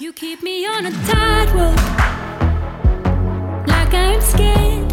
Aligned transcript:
You 0.00 0.14
keep 0.14 0.42
me 0.42 0.64
on 0.64 0.86
a 0.86 0.90
tightrope, 0.90 1.76
like 3.66 3.92
I'm 3.92 4.20
scared. 4.22 4.92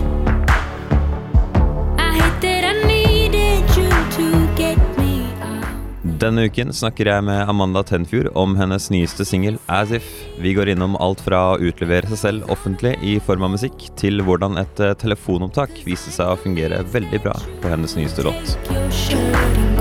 I 1.97 2.11
hate 2.17 2.41
that 2.41 2.65
I 2.65 2.73
needed 2.85 3.63
you 3.77 3.87
to 4.17 4.55
get 4.57 4.77
me 4.99 5.23
out. 5.39 5.63
Denne 6.19 6.49
uken 6.49 6.73
snakker 6.75 7.07
jeg 7.07 7.23
med 7.23 7.39
Amanda 7.47 7.85
Tenfjord 7.87 8.33
om 8.35 8.59
hennes 8.59 8.89
nyeste 8.91 9.23
singel 9.23 9.61
As 9.71 9.95
If. 9.95 10.11
Vi 10.43 10.51
går 10.59 10.73
innom 10.75 10.99
alt 10.99 11.23
fra 11.23 11.53
å 11.53 11.57
utlevere 11.63 12.11
seg 12.11 12.23
selv 12.25 12.51
offentlig 12.51 12.97
i 12.99 13.15
form 13.23 13.47
av 13.47 13.55
musikk, 13.55 13.87
til 13.95 14.19
hvordan 14.27 14.59
et 14.59 14.83
telefonopptak 14.99 15.85
viste 15.87 16.11
seg 16.11 16.35
å 16.35 16.41
fungere 16.43 16.83
veldig 16.83 17.23
bra 17.23 17.39
på 17.63 17.71
hennes 17.71 17.95
nyeste 17.95 18.27
låt. 18.27 19.76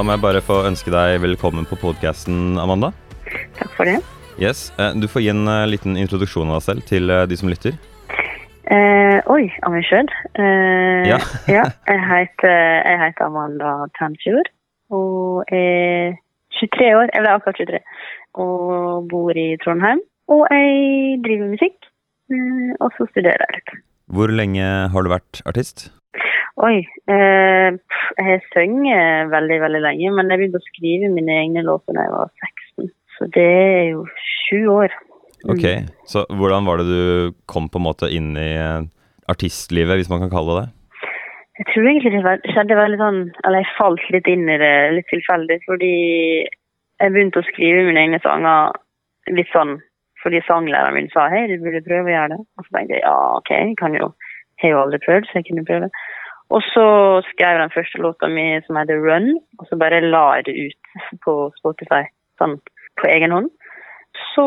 Da 0.00 0.04
må 0.08 0.14
jeg 0.14 0.22
bare 0.24 0.40
få 0.40 0.54
ønske 0.64 0.88
deg 0.88 1.18
velkommen 1.20 1.66
på 1.68 1.76
podkasten, 1.76 2.54
Amanda. 2.56 2.88
Takk 3.58 3.74
for 3.76 3.84
det. 3.84 3.98
Yes, 4.40 4.70
eh, 4.80 4.94
Du 4.96 5.04
får 5.12 5.20
gi 5.20 5.28
en 5.28 5.44
eh, 5.44 5.66
liten 5.68 5.98
introduksjon 6.00 6.48
av 6.48 6.56
deg 6.56 6.64
selv 6.64 6.86
til 6.88 7.12
eh, 7.12 7.26
de 7.28 7.36
som 7.36 7.50
lytter. 7.52 7.76
Eh, 8.64 9.18
oi, 9.28 9.50
av 9.60 9.74
meg 9.74 9.84
sjøl. 9.84 10.08
Eh, 10.40 11.04
Ja. 11.10 11.18
ja, 11.56 11.66
jeg 11.84 12.00
heter, 12.14 12.56
jeg 12.88 13.02
heter 13.02 13.26
Amanda 13.28 13.74
Tanfjord 14.00 14.48
og 14.88 15.52
er 15.52 16.16
23 16.62 16.90
år. 16.96 17.12
Jeg 17.12 17.26
ble 17.26 17.36
akkurat 17.36 17.60
23. 17.60 17.84
Og 18.40 19.04
bor 19.12 19.36
i 19.36 19.50
Trondheim. 19.60 20.00
Og 20.32 20.46
jeg 20.48 21.20
driver 21.28 21.44
med 21.44 21.58
musikk. 21.58 21.92
Og 22.80 22.88
så 22.96 23.12
studerer 23.12 23.44
jeg 23.50 23.60
litt. 23.60 23.78
Hvor 24.08 24.32
lenge 24.32 24.64
har 24.64 25.04
du 25.04 25.12
vært 25.12 25.44
artist? 25.44 25.90
Oi. 26.58 26.80
Eh, 27.10 27.68
jeg 28.18 28.26
har 28.26 28.42
sunget 28.50 29.30
veldig, 29.30 29.60
veldig 29.62 29.82
lenge, 29.84 30.10
men 30.16 30.32
jeg 30.32 30.40
begynte 30.40 30.60
å 30.60 30.66
skrive 30.66 31.12
mine 31.14 31.36
egne 31.44 31.62
låter 31.66 31.96
da 31.96 32.06
jeg 32.06 32.16
var 32.16 32.32
16. 32.48 32.90
Så 33.16 33.28
det 33.36 33.46
er 33.46 33.86
jo 33.92 34.04
sju 34.24 34.58
år. 34.72 34.96
Ok, 35.48 35.64
Så 36.04 36.26
hvordan 36.28 36.66
var 36.68 36.80
det 36.80 36.86
du 36.90 37.32
kom 37.48 37.70
på 37.72 37.80
en 37.80 37.86
måte 37.86 38.10
inn 38.12 38.34
i 38.36 38.50
eh, 38.60 38.82
artistlivet, 39.30 39.96
hvis 39.96 40.10
man 40.12 40.20
kan 40.24 40.32
kalle 40.32 40.56
det 40.56 40.66
det? 40.66 40.76
Jeg 41.60 41.68
tror 41.70 41.88
egentlig 41.88 42.12
det 42.16 42.52
skjedde 42.54 42.76
veldig 42.78 42.98
sånn 43.00 43.18
Eller 43.44 43.60
jeg 43.60 43.74
falt 43.76 44.04
litt 44.14 44.28
inn 44.32 44.46
i 44.48 44.56
det 44.60 44.74
litt 44.96 45.08
tilfeldig, 45.12 45.58
fordi 45.68 45.94
jeg 47.00 47.12
begynte 47.12 47.40
å 47.40 47.48
skrive 47.48 47.84
mine 47.88 48.04
egne 48.06 48.20
sanger 48.24 48.76
litt 49.36 49.48
sånn 49.52 49.78
fordi 50.20 50.42
sanglæreren 50.44 50.98
min 50.98 51.08
sa 51.14 51.30
hei, 51.32 51.46
du 51.48 51.62
burde 51.62 51.80
prøve 51.86 52.10
å 52.10 52.12
gjøre 52.12 52.32
det. 52.34 52.40
Og 52.58 52.64
så 52.66 52.74
tenkte 52.74 52.96
jeg 52.98 53.04
ja, 53.06 53.14
OK, 53.38 53.50
jeg 53.54 53.76
kan 53.80 53.94
jo 53.96 54.10
Jeg 54.60 54.68
har 54.68 54.74
jo 54.74 54.80
aldri 54.82 54.98
prøvd, 55.00 55.24
så 55.24 55.38
jeg 55.38 55.46
kunne 55.46 55.62
prøve. 55.64 55.86
Og 56.50 56.64
så 56.72 56.84
skrev 57.28 57.54
jeg 57.54 57.62
den 57.62 57.74
første 57.74 58.02
låta 58.02 58.28
mi 58.30 58.46
som 58.66 58.78
heter 58.80 58.98
Run, 59.04 59.32
og 59.58 59.68
så 59.68 59.78
bare 59.78 60.02
la 60.02 60.24
jeg 60.38 60.48
det 60.48 60.56
ut 60.66 61.00
på 61.24 61.34
Spotify 61.60 62.02
sånn 62.40 62.58
på 63.00 63.08
egen 63.10 63.34
hånd. 63.36 63.50
Så 64.32 64.46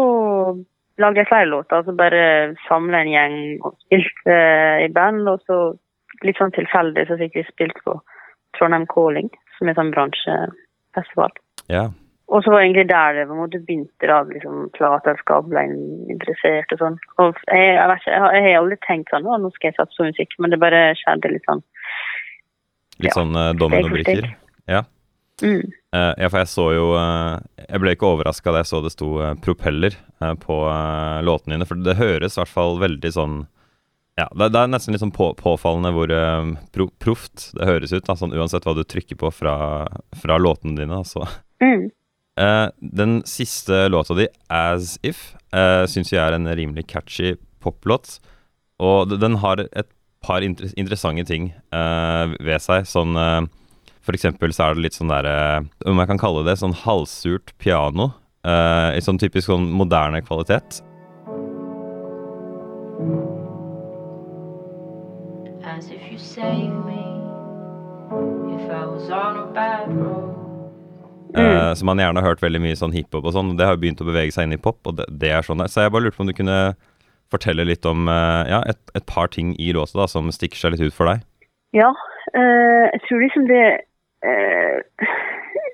lagde 1.02 1.24
jeg 1.24 1.30
flere 1.30 1.50
låter, 1.50 1.80
og 1.80 1.88
så 1.88 1.96
bare 1.98 2.26
samla 2.68 3.02
en 3.02 3.14
gjeng 3.14 3.38
og 3.64 3.78
spilte 3.86 4.38
i 4.84 4.92
band. 4.94 5.26
Og 5.32 5.42
så 5.48 5.60
litt 6.28 6.40
sånn 6.40 6.54
tilfeldig 6.56 7.08
så 7.10 7.18
fikk 7.22 7.40
vi 7.40 7.48
spilt 7.48 7.80
på 7.88 7.98
Trondheim 8.58 8.86
Calling, 8.92 9.32
som 9.58 9.70
er 9.70 9.80
sånn 9.80 9.94
bransjefestival. 9.96 11.34
Ja. 11.72 11.88
Og 12.34 12.42
så 12.44 12.50
var 12.50 12.62
det 12.62 12.68
egentlig 12.68 12.90
der 12.90 13.18
det 13.18 13.26
på 13.28 13.36
en 13.36 13.42
måte 13.44 13.60
begynte, 13.62 14.08
da, 14.10 14.22
liksom 14.26 14.70
plateselskap 14.78 15.50
ble 15.52 15.66
interessert 16.14 16.72
og 16.74 16.80
sånn. 16.82 16.96
Og 17.22 17.42
jeg, 17.52 17.74
jeg, 17.76 17.90
vet 17.92 18.02
ikke, 18.02 18.14
jeg, 18.14 18.22
har, 18.24 18.36
jeg 18.38 18.46
har 18.46 18.62
aldri 18.62 18.78
tenkt 18.88 19.12
sånn 19.14 19.28
nå 19.28 19.52
skal 19.54 19.70
jeg 19.70 19.78
satse 19.78 20.00
på 20.00 20.08
musikk, 20.08 20.38
men 20.40 20.54
det 20.54 20.62
bare 20.64 20.82
skjedde 21.02 21.34
litt 21.34 21.50
sånn. 21.50 21.62
Litt 23.02 23.16
sånn 23.18 23.34
uh, 23.36 23.52
dominobrikker? 23.58 24.28
Ja. 24.70 24.84
Mm. 25.42 25.64
Uh, 25.94 26.14
ja, 26.22 26.28
for 26.30 26.40
jeg 26.44 26.50
så 26.52 26.66
jo 26.76 26.84
uh, 26.94 27.42
Jeg 27.58 27.82
ble 27.82 27.96
ikke 27.96 28.06
overraska 28.06 28.52
da 28.54 28.62
jeg 28.62 28.70
så 28.70 28.84
det 28.86 28.92
sto 28.94 29.08
uh, 29.18 29.32
propeller 29.42 29.96
eh, 30.22 30.36
på 30.40 30.60
eh, 30.70 31.24
låtene 31.26 31.58
dine, 31.58 31.68
for 31.68 31.82
det 31.82 31.98
høres 31.98 32.38
i 32.38 32.42
hvert 32.42 32.54
fall 32.54 32.78
veldig 32.82 33.12
sånn 33.16 33.36
Ja, 34.20 34.28
det, 34.30 34.52
det 34.54 34.62
er 34.62 34.70
nesten 34.72 34.94
litt 34.94 35.02
sånn 35.02 35.16
på, 35.16 35.32
påfallende 35.40 35.94
hvor 35.96 36.14
eh, 36.14 36.54
pro, 36.76 36.88
proft 37.02 37.50
det 37.58 37.68
høres 37.68 37.96
ut, 37.96 38.06
da, 38.06 38.16
sånn 38.20 38.36
uansett 38.38 38.68
hva 38.68 38.76
du 38.78 38.84
trykker 38.86 39.18
på 39.20 39.34
fra, 39.34 39.56
fra 40.22 40.38
låtene 40.38 40.78
dine. 40.78 41.02
Altså. 41.02 41.26
Mm. 41.64 41.90
Eh, 42.40 42.68
den 43.02 43.24
siste 43.26 43.88
låta 43.90 44.14
di, 44.14 44.28
'As 44.50 45.00
If', 45.04 45.34
uh, 45.54 45.86
syns 45.90 46.14
jeg 46.14 46.22
er 46.22 46.34
en 46.34 46.48
rimelig 46.48 46.88
catchy 46.88 47.36
poplåt. 47.62 48.20
Og 48.80 49.20
den 49.20 49.38
har 49.42 49.66
et 49.66 49.90
par 50.24 50.46
inter 50.46 50.72
interessante 50.80 51.26
ting 51.30 51.52
uh, 51.76 52.32
ved 52.40 52.64
seg. 52.64 52.88
Sånn 52.90 53.18
uh, 53.20 53.44
For 54.04 54.16
eksempel 54.16 54.56
så 54.56 54.70
er 54.70 54.78
det 54.78 54.88
litt 54.88 54.98
sånn 54.98 55.12
derre 55.12 55.64
Om 55.86 56.02
jeg 56.02 56.12
kan 56.12 56.22
kalle 56.22 56.46
det 56.48 56.58
sånn 56.62 56.76
halvsurt 56.86 57.54
piano. 57.60 58.14
Uh, 58.44 58.96
I 58.96 59.04
sånn 59.04 59.22
typisk 59.22 59.52
sånn 59.52 59.70
moderne 59.72 60.24
kvalitet. 60.26 60.82
as 65.66 65.90
if 65.90 66.12
you 66.12 66.18
save 66.18 66.74
me 66.86 67.04
if 68.56 68.70
I 68.70 68.86
was 68.86 69.10
on 69.10 69.38
a 69.38 69.46
bad 69.54 69.94
road. 69.96 70.30
eh, 71.36 71.74
som 71.74 71.86
man 71.90 71.98
gjerne 71.98 72.22
har 72.22 72.30
hørt 72.30 72.44
veldig 72.44 72.62
mye 72.62 72.78
sånn 72.78 72.94
hiphop 72.94 73.26
og 73.26 73.34
sånn. 73.34 73.56
Det 73.58 73.66
har 73.66 73.74
jo 73.74 73.82
begynt 73.82 74.02
å 74.04 74.06
bevege 74.06 74.36
seg 74.36 74.46
inn 74.46 74.54
i 74.54 74.62
pop, 74.62 74.78
og 74.86 75.00
det, 75.00 75.08
det 75.10 75.32
er 75.34 75.46
sånn 75.46 75.64
der. 75.64 75.72
Så 75.72 75.82
jeg 75.82 75.94
bare 75.94 76.06
lurte 76.06 76.20
på 76.20 76.26
om 76.26 76.30
du 76.30 76.36
kunne 76.38 76.58
fortelle 77.34 77.66
litt 77.68 77.86
om 77.90 78.08
eh, 78.12 78.44
ja, 78.52 78.64
et, 78.70 78.80
et 78.98 79.06
par 79.10 79.32
ting 79.34 79.54
i 79.60 79.74
låta 79.76 80.04
da, 80.04 80.08
som 80.10 80.32
stikker 80.34 80.60
seg 80.60 80.76
litt 80.76 80.88
ut 80.88 80.98
for 80.98 81.10
deg. 81.10 81.26
Ja, 81.74 81.90
eh, 82.34 82.86
jeg 82.94 83.02
tror 83.08 83.24
liksom 83.24 83.48
det 83.50 83.66
eh, 84.26 85.08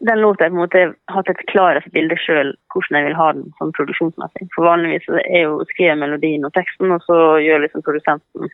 Den 0.07 0.21
låta 0.23 0.45
jeg 0.45 0.53
på 0.53 0.55
en 0.55 0.63
måte 0.63 0.81
har 1.11 1.17
hatt 1.17 1.29
et 1.33 1.45
klarest 1.51 1.91
bilde 1.91 2.15
sjøl 2.23 2.53
hvordan 2.71 2.97
jeg 2.97 3.07
vil 3.09 3.17
ha 3.19 3.29
den 3.35 3.49
sånn 3.59 3.73
produksjonsmessig. 3.75 4.47
For 4.55 4.67
vanligvis 4.67 5.09
er 5.25 5.43
jo 5.43 5.59
å 5.59 5.67
skrive 5.73 5.97
melodien 5.99 6.47
og 6.47 6.55
teksten, 6.55 6.93
og 6.95 7.03
så 7.03 7.17
gjør 7.43 7.65
liksom 7.65 7.83
produsenten 7.83 8.47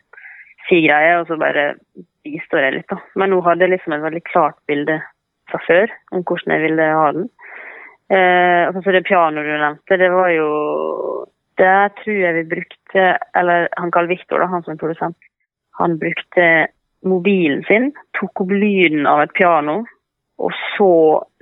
si 0.66 0.80
greier, 0.82 1.20
og 1.20 1.30
så 1.30 1.38
bare 1.38 1.68
bistår 2.26 2.66
jeg 2.66 2.74
litt, 2.76 2.88
da. 2.90 2.98
Men 3.14 3.30
nå 3.30 3.38
hadde 3.46 3.70
liksom 3.70 3.94
et 3.94 4.02
veldig 4.02 4.24
klart 4.26 4.58
bilde 4.66 4.98
fra 5.50 5.60
før 5.68 5.92
om 6.10 6.24
hvordan 6.26 6.56
jeg 6.56 6.64
ville 6.66 6.88
ha 6.98 7.06
den. 7.14 7.28
Eh, 8.06 8.64
og 8.70 8.82
så 8.82 8.94
det 8.94 9.06
pianoet 9.06 9.46
du 9.46 9.54
nevnte, 9.54 9.98
det 10.02 10.10
var 10.14 10.30
jo 10.34 10.50
Der 11.60 11.92
tror 12.02 12.16
jeg 12.20 12.34
vi 12.36 12.44
brukte 12.50 13.04
Eller 13.38 13.68
han 13.76 13.92
Carl 13.94 14.08
Victor, 14.10 14.42
da, 14.42 14.48
han 14.50 14.64
som 14.64 14.74
er 14.74 14.80
produsent, 14.80 15.16
han 15.80 15.98
brukte 16.00 16.68
mobilen 17.06 17.62
sin, 17.68 17.90
tok 18.18 18.40
opp 18.42 18.50
lyden 18.50 19.06
av 19.06 19.20
et 19.22 19.34
piano, 19.36 19.82
og 20.42 20.52
så 20.74 20.92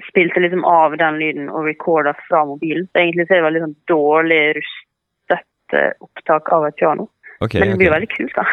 spilte 0.09 0.43
liksom 0.43 0.65
av 0.69 0.97
den 0.99 1.19
lyden 1.23 1.47
og 1.49 1.69
recorda 1.69 2.13
fra 2.27 2.43
mobilen. 2.47 2.89
Så 2.91 3.01
egentlig 3.01 3.27
så 3.27 3.37
er 3.37 3.41
det 3.41 3.47
veldig 3.47 3.63
sånn 3.65 3.77
dårlig 3.91 4.41
rustet 4.59 5.79
opptak 6.05 6.51
av 6.53 6.69
et 6.69 6.77
piano. 6.83 7.09
Okay, 7.41 7.63
Men 7.63 7.73
det 7.75 7.81
blir 7.81 7.91
okay. 7.91 7.97
veldig 7.97 8.11
kult, 8.13 8.37
da. 8.37 8.45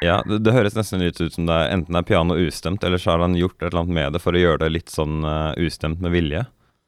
Ja, 0.00 0.20
det, 0.24 0.38
det 0.46 0.54
høres 0.56 0.76
nesten 0.78 1.02
litt 1.02 1.20
ut 1.20 1.34
som 1.34 1.48
det 1.48 1.56
er 1.56 1.74
enten 1.74 1.98
er 1.98 2.06
piano 2.08 2.36
ustemt, 2.40 2.84
eller 2.84 3.00
så 3.00 3.12
har 3.14 3.24
han 3.24 3.36
gjort 3.36 3.58
et 3.58 3.68
eller 3.68 3.82
annet 3.82 3.98
med 3.98 4.16
det 4.16 4.22
for 4.24 4.36
å 4.36 4.40
gjøre 4.40 4.62
det 4.62 4.70
litt 4.78 4.92
sånn 4.92 5.20
uh, 5.26 5.52
ustemt 5.60 6.00
med 6.00 6.14
vilje. 6.14 6.46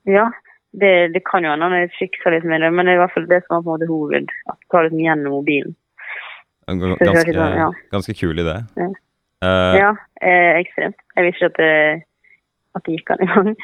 Ja, 0.09 0.31
det, 0.73 1.13
det 1.13 1.23
kan 1.29 1.45
jo 1.45 1.53
hende 1.53 1.69
han 1.69 1.95
fikser 1.99 2.35
litt 2.35 2.49
med 2.49 2.63
det, 2.65 2.73
men 2.73 2.89
det 2.89 2.95
er 2.95 3.01
i 3.01 3.03
hvert 3.03 3.15
fall 3.15 3.29
det 3.29 3.43
som 3.45 3.59
er 3.59 3.65
på 3.65 3.69
en 3.69 3.75
måte 3.75 3.91
hoved. 3.91 4.33
At 4.49 4.59
du 4.59 4.67
tar 4.73 4.87
liksom 4.87 5.05
gjennom 5.05 5.37
mobilen. 5.37 5.77
Det 6.63 6.79
Ganske, 6.79 7.35
sånn, 7.35 7.57
ja. 7.59 7.69
ganske 7.93 8.15
kul 8.17 8.39
idé. 8.39 8.57
Ja. 8.79 8.89
uh, 9.45 9.75
Ja, 9.77 9.93
eh, 10.23 10.61
ekstremt. 10.63 10.97
Jeg 11.19 11.27
visste 11.27 11.51
ikke 11.51 11.53
at 11.53 11.59
det, 11.59 12.05
at 12.79 12.87
det 12.87 12.97
gikk 12.97 13.13
an 13.13 13.25
engang. 13.27 13.55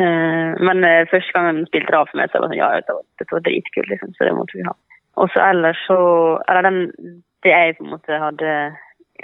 Uh, 0.00 0.50
men 0.66 0.86
uh, 0.86 1.06
første 1.12 1.36
gang 1.36 1.50
han 1.50 1.64
spilte 1.68 1.92
det 1.92 2.00
av 2.00 2.10
for 2.10 2.20
meg, 2.20 2.32
så 2.32 2.40
var 2.40 2.50
sånn, 2.50 2.58
ja, 2.58 2.70
det 2.80 2.96
var, 2.96 3.04
det 3.20 3.28
var 3.30 3.44
dritkult, 3.46 3.90
liksom, 3.92 4.14
så 4.16 4.26
det 4.26 4.36
måtte 4.38 4.58
vi 4.58 4.66
ha. 4.66 4.76
Og 5.20 5.30
så 5.34 5.42
ellers 5.42 5.80
så 5.88 5.98
Eller 6.48 6.62
den 6.62 6.78
Det 7.42 7.50
jeg 7.50 7.74
på 7.76 7.82
en 7.82 7.90
måte 7.96 8.20
hadde 8.22 8.52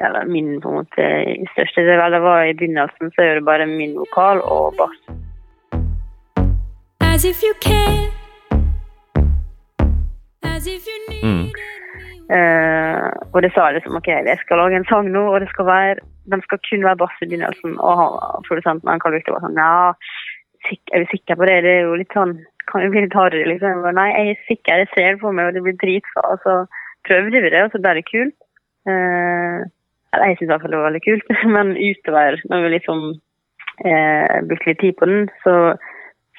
Eller 0.02 0.26
min 0.26 0.58
på 0.60 0.72
en 0.72 0.80
måte 0.80 1.06
største 1.54 1.84
del 1.86 2.02
det 2.12 2.20
var 2.20 2.42
i 2.44 2.56
begynnelsen, 2.58 3.12
så 3.14 3.22
er 3.22 3.38
det 3.38 3.46
bare 3.46 3.68
min 3.70 3.94
vokal 3.96 4.42
og 4.44 4.74
bass. 4.76 4.98
Mm. 11.22 11.46
Uh, 12.26 12.96
Eh, 13.06 13.10
og 13.32 13.42
det 13.44 13.52
sa 13.54 13.68
liksom 13.70 13.96
ok, 13.98 14.08
jeg 14.08 14.38
skal 14.42 14.58
lage 14.60 14.78
en 14.80 14.88
sang 14.90 15.08
nå, 15.12 15.22
og 15.32 15.40
det 15.42 15.48
skal 15.52 15.66
være, 15.68 16.02
den 16.32 16.42
skal 16.42 16.58
kun 16.68 16.82
være 16.86 17.00
bass 17.02 17.22
i 17.22 17.28
begynnelsen. 17.28 17.76
Og 17.78 17.92
han, 18.00 18.42
produsenten 18.48 18.90
han 18.90 19.02
Karl 19.02 19.16
Victor 19.16 19.36
var 19.36 19.46
sånn 19.46 19.60
ja, 19.60 19.94
er 20.92 21.04
du 21.04 21.06
sikker 21.12 21.38
på 21.38 21.46
det? 21.48 21.60
Det 21.62 21.74
er 21.76 21.84
jo 21.86 21.98
litt 22.00 22.16
sånn 22.16 22.34
kan 22.66 22.82
jo 22.82 22.90
bli 22.90 23.04
litt 23.04 23.14
hardere, 23.14 23.46
liksom. 23.46 23.76
Jeg 23.76 23.84
bare, 23.84 23.94
Nei, 23.94 24.08
jeg 24.10 24.32
er 24.32 24.46
sikker, 24.48 24.82
jeg 24.82 24.90
ser 24.90 25.12
det 25.12 25.20
på 25.22 25.30
meg, 25.30 25.46
og 25.46 25.54
det 25.54 25.62
blir 25.62 25.76
dritbra. 25.78 26.24
Og 26.34 26.40
så 26.42 26.54
prøvde 27.06 27.42
vi 27.44 27.52
det, 27.54 27.60
og 27.62 27.70
så 27.70 27.80
ble 27.84 27.92
det 27.94 28.08
kult. 28.08 28.34
Uh, 28.90 29.62
jeg 30.16 30.38
syns 30.38 30.48
i 30.48 30.50
hvert 30.50 30.64
fall 30.64 30.74
det 30.74 30.80
var 30.80 30.88
veldig 30.88 31.04
kult, 31.04 31.30
men 31.54 31.70
utover, 31.78 32.40
når 32.50 32.64
vi 32.64 32.72
liksom 32.72 33.00
eh, 33.84 34.36
brukte 34.48 34.70
litt 34.70 34.80
tid 34.82 34.96
på 34.98 35.08
den, 35.10 35.30
så 35.44 35.54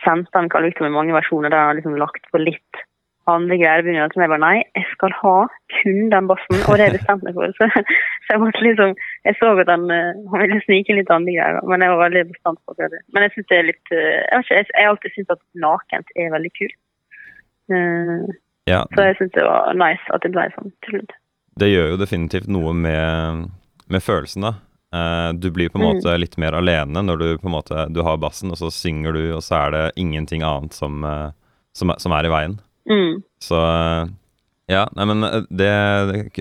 sendte 0.04 0.34
den 0.36 0.50
Carl 0.54 0.68
med 0.68 0.96
mange 0.96 1.16
versjoner 1.16 1.50
der 1.50 1.64
han 1.64 1.72
har 1.72 1.80
liksom 1.80 1.98
lagt 2.00 2.30
på 2.32 2.42
litt 2.42 2.84
andre 3.28 3.58
greier. 3.60 3.84
begynner 3.84 4.08
at 4.08 4.16
jeg 4.16 4.32
bare 4.32 4.40
nei, 4.40 4.58
jeg 4.78 4.86
skal 4.94 5.14
ha 5.22 5.36
kun 5.76 6.10
den 6.14 6.30
bassen, 6.32 6.62
og 6.64 6.80
det 6.80 6.94
bestemte 6.96 7.28
jeg 7.28 7.36
for. 7.36 7.52
Så, 7.60 7.84
så 8.24 8.36
jeg 8.36 8.42
måtte 8.44 8.64
liksom 8.64 8.96
Jeg 9.28 9.36
så 9.40 9.52
at 9.64 9.72
han, 9.72 9.86
eh, 9.92 10.16
han 10.32 10.44
ville 10.44 10.64
snike 10.64 10.96
litt 10.96 11.12
andre 11.12 11.36
greier, 11.36 11.62
men 11.68 11.84
jeg 11.84 11.92
var 11.94 12.04
veldig 12.06 12.26
bestemt 12.32 12.62
på 12.64 12.76
det. 12.80 13.04
Men 13.14 13.26
jeg 13.26 13.36
syns 13.36 13.50
det 13.52 13.58
er 13.60 13.70
litt 13.72 13.96
eh, 13.96 14.20
Jeg 14.24 14.36
vet 14.36 14.46
ikke, 14.46 14.60
jeg, 14.60 14.74
jeg 14.80 14.92
alltid 14.92 15.16
syntes 15.16 15.36
at 15.36 15.46
nakent 15.68 16.14
er 16.16 16.36
veldig 16.36 16.54
kult. 16.60 16.78
Uh, 17.68 18.28
Ja, 18.68 18.84
så 18.96 19.08
jeg 19.08 19.16
syns 19.20 19.36
det 19.36 19.46
var 19.48 19.76
nice 19.80 20.14
at 20.16 20.24
det 20.24 20.34
ble 20.36 20.48
sånn 20.56 20.74
til 20.84 20.98
slutt. 20.98 21.14
det 21.58 21.70
gjør 21.72 21.94
jo 21.94 22.00
definitivt 22.02 22.50
noe 22.52 22.74
med, 22.76 23.46
med 23.90 24.04
følelsen, 24.04 24.44
da. 24.44 24.52
Eh, 24.96 25.32
du 25.36 25.50
blir 25.52 25.68
på 25.70 25.76
en 25.80 25.84
Mm. 25.84 25.98
måte 25.98 26.14
litt 26.18 26.38
mer 26.40 26.54
alene 26.56 27.02
når 27.04 27.18
du 27.20 27.38
på 27.38 27.48
en 27.50 27.58
måte 27.58 27.88
Du 27.92 28.02
har 28.04 28.18
bassen, 28.18 28.52
og 28.52 28.58
så 28.58 28.70
synger 28.72 29.14
du, 29.14 29.34
og 29.36 29.42
så 29.44 29.68
er 29.68 29.72
det 29.72 29.82
ingenting 29.98 30.42
annet 30.48 30.72
som, 30.74 31.04
eh, 31.04 31.32
som, 31.76 31.92
som 31.98 32.12
er 32.16 32.26
i 32.26 32.30
veien. 32.32 32.60
Mm. 32.90 33.22
Så 33.44 33.58
eh, 33.60 34.08
ja, 34.70 34.86
nei, 34.96 35.06
men 35.06 35.22
det, 35.22 35.48
det 35.52 35.68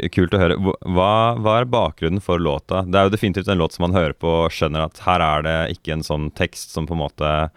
er 0.04 0.08
kult 0.14 0.32
å 0.34 0.38
høre. 0.38 0.56
Hva- 0.62 0.78
Hva, 0.94 1.10
hva 1.42 1.56
er 1.60 1.64
bakgrunnen 1.70 2.22
for 2.22 2.38
låta? 2.38 2.84
Det 2.86 2.94
er 2.94 3.04
jo 3.10 3.14
definitivt 3.16 3.48
en 3.50 3.58
låt 3.58 3.72
som 3.74 3.82
man 3.90 3.94
hører 3.98 4.14
på 4.14 4.30
og 4.46 4.50
skjønner 4.54 4.86
at 4.86 4.98
her 5.06 5.20
er 5.26 5.42
det 5.46 5.58
ikke 5.76 5.92
en 5.94 6.02
sånn 6.06 6.30
tekst 6.34 6.70
som 6.70 6.86
på 6.86 6.94
en 6.94 7.02
måte 7.02 7.50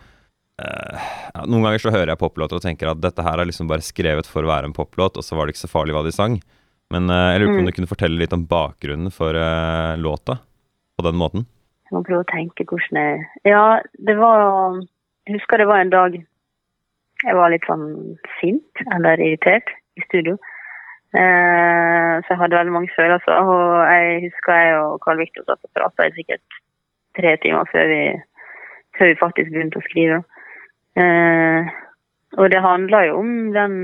eh, 0.61 0.99
Noen 1.45 1.63
ganger 1.69 1.79
så 1.85 1.93
hører 1.93 2.13
jeg 2.13 2.19
poplåter 2.21 2.57
og 2.59 2.65
tenker 2.65 2.89
at 2.91 3.01
dette 3.01 3.23
her 3.23 3.39
er 3.39 3.45
liksom 3.49 3.69
bare 3.69 3.85
skrevet 3.85 4.25
for 4.29 4.43
å 4.43 4.49
være 4.51 4.65
en 4.69 4.73
poplåt, 4.75 5.17
og 5.17 5.23
så 5.25 5.37
var 5.37 5.45
det 5.47 5.53
ikke 5.55 5.67
så 5.67 5.71
farlig 5.71 5.93
hva 5.95 6.03
de 6.05 6.11
sang. 6.15 6.39
Men 6.91 7.09
eh, 7.13 7.31
jeg 7.33 7.41
lurer 7.41 7.53
på 7.53 7.57
om 7.59 7.65
Mm. 7.65 7.69
du 7.69 7.75
kunne 7.77 7.93
fortelle 7.93 8.17
litt 8.19 8.33
om 8.33 8.45
bakgrunnen 8.49 9.11
for 9.13 9.37
eh, 9.37 9.95
låta 10.01 10.39
på 10.99 11.07
den 11.07 11.19
måten? 11.19 11.47
Jeg 11.89 11.97
må 11.97 12.03
prøve 12.05 12.25
å 12.25 12.31
tenke 12.31 12.67
hvordan 12.69 12.99
jeg 13.01 13.53
Ja, 13.53 13.79
det 14.07 14.17
var 14.19 14.77
Jeg 15.25 15.39
husker 15.39 15.61
det 15.61 15.69
var 15.71 15.81
en 15.81 15.95
dag 15.95 16.19
jeg 17.27 17.35
var 17.35 17.51
litt 17.51 17.65
sånn 17.67 18.15
sint 18.39 18.81
eller 18.95 19.19
irritert 19.19 19.67
i 19.99 20.03
studio. 20.05 20.37
Eh, 21.11 22.13
så 22.21 22.31
jeg 22.31 22.39
hadde 22.39 22.55
veldig 22.55 22.75
mange 22.75 22.93
følelser. 22.95 23.41
Og 23.43 23.63
jeg 23.91 24.21
husker 24.29 24.55
jeg 24.55 24.77
og 24.79 24.99
Carl 25.03 25.19
Victor 25.19 25.43
satt 25.47 25.67
og 25.67 25.73
prata 25.75 26.07
i 26.07 26.13
sikkert 26.15 26.59
tre 27.19 27.33
timer 27.43 27.67
før 27.73 27.91
vi, 27.91 28.03
før 28.97 29.11
vi 29.11 29.19
faktisk 29.19 29.51
begynte 29.51 29.81
å 29.81 29.87
skrive. 29.89 30.21
Eh, 30.95 31.73
og 32.39 32.53
det 32.53 32.63
handler 32.63 33.09
jo 33.09 33.19
om 33.23 33.35
den 33.55 33.75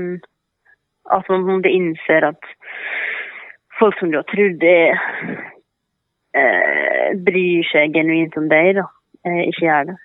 At 1.14 1.28
man 1.30 1.62
på 1.62 1.70
innser 1.70 2.24
at 2.26 2.48
folk 3.78 3.94
som 3.98 4.10
du 4.10 4.16
har 4.18 4.24
trodd 4.26 4.64
er 4.66 4.96
eh, 6.36 7.14
bryr 7.26 7.66
seg 7.70 7.96
genuint 7.96 8.36
om 8.38 8.48
deg, 8.52 8.76
da. 8.80 8.86
Eh, 9.26 9.42
ikke 9.50 9.66
gjør 9.66 9.90
det. 9.90 9.96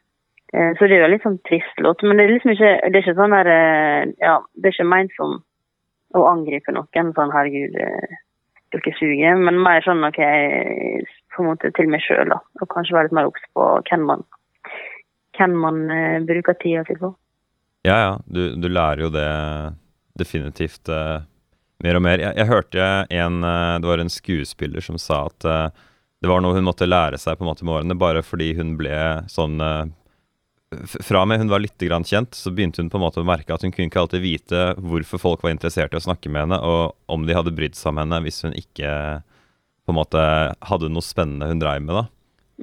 Eh, 0.54 0.72
så 0.78 0.88
det 0.88 0.98
er 0.98 1.06
jo 1.06 1.12
litt 1.14 1.26
sånn 1.28 1.40
trist 1.48 1.84
låt. 1.84 2.04
Men 2.04 2.20
det 2.20 2.26
er 2.26 2.34
liksom 2.36 2.54
ikke 2.56 2.74
det 2.82 2.92
er 2.92 3.04
ikke 3.04 3.18
sånn 3.20 3.38
der, 3.38 3.52
eh, 3.54 4.12
ja, 4.24 4.36
det 4.56 4.70
er 4.70 4.76
ikke 4.76 4.92
ment 4.92 5.16
som 5.18 5.40
å 6.18 6.28
angripe 6.32 6.76
noen. 6.76 7.14
Sånn 7.16 7.34
herregud, 7.36 7.78
eh, 7.80 8.20
dere 8.76 8.96
suger. 9.00 9.40
Men 9.40 9.62
mer 9.64 9.84
sånn 9.86 10.04
OK, 10.08 10.20
på 11.32 11.44
en 11.44 11.52
måte 11.52 11.72
til 11.78 11.92
meg 11.92 12.04
sjøl, 12.04 12.34
da. 12.34 12.42
Og 12.60 12.72
kanskje 12.74 12.98
være 12.98 13.10
litt 13.10 13.18
mer 13.20 13.32
obs 13.32 13.44
på 13.56 13.68
hvem 13.90 14.08
man, 14.10 14.26
hvem 15.38 15.60
man 15.66 15.84
eh, 15.92 16.20
bruker 16.28 16.60
tida 16.60 16.84
si 16.88 17.00
på. 17.00 17.14
Ja, 17.88 17.98
ja. 17.98 18.18
Du, 18.28 18.44
du 18.62 18.68
lærer 18.70 19.08
jo 19.08 19.14
det 19.14 19.30
definitivt 20.20 20.92
eh, 20.92 21.24
mer 21.82 21.98
og 21.98 22.04
mer. 22.06 22.22
Jeg, 22.22 22.36
jeg 22.38 22.52
hørte 22.52 22.90
en 23.10 23.40
eh, 23.48 23.80
Det 23.82 23.90
var 23.90 24.04
en 24.04 24.12
skuespiller 24.12 24.84
som 24.86 25.00
sa 25.02 25.24
at 25.32 25.48
eh, 25.48 25.88
det 26.22 26.30
var 26.30 26.42
noe 26.44 26.54
hun 26.54 26.68
måtte 26.68 26.86
lære 26.90 27.18
seg 27.18 27.38
på 27.40 27.44
en 27.46 27.50
måte 27.50 27.66
med 27.66 27.74
årene, 27.80 27.98
bare 27.98 28.22
fordi 28.26 28.52
hun 28.60 28.76
ble 28.78 28.94
sånn 29.32 29.58
eh, 29.66 29.90
Fra 31.04 31.24
og 31.26 31.28
med 31.28 31.42
hun 31.42 31.50
var 31.52 31.60
litt 31.60 31.82
grann 31.84 32.06
kjent, 32.08 32.32
så 32.38 32.52
begynte 32.56 32.80
hun 32.80 32.90
på 32.94 32.96
en 33.00 33.04
måte 33.04 33.20
å 33.20 33.28
merke 33.28 33.52
at 33.52 33.66
hun 33.66 33.74
kunne 33.76 33.90
ikke 33.90 34.00
alltid 34.06 34.22
vite 34.24 34.60
hvorfor 34.80 35.20
folk 35.20 35.42
var 35.44 35.52
interessert 35.52 35.92
i 35.92 36.00
å 36.00 36.04
snakke 36.06 36.30
med 36.32 36.46
henne, 36.46 36.60
og 36.64 36.94
om 37.12 37.26
de 37.28 37.36
hadde 37.36 37.52
brydd 37.58 37.76
seg 37.76 37.90
om 37.92 38.00
henne 38.00 38.22
hvis 38.24 38.44
hun 38.46 38.54
ikke 38.56 38.92
på 39.84 39.92
en 39.92 39.98
måte 39.98 40.22
hadde 40.70 40.92
noe 40.94 41.04
spennende 41.04 41.50
hun 41.50 41.60
dreiv 41.60 41.82
med. 41.84 41.98
da. 41.98 42.06